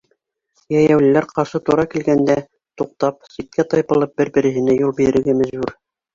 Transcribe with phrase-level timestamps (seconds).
[0.75, 2.39] Йәйәүлеләр ҡаршы тура килгәндә,
[2.81, 5.77] туҡтап, ситкә тайпылып, бер-береһенә юл бирергә мәжбүр.